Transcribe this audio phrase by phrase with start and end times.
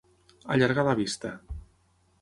[0.55, 1.35] Allargar la vista.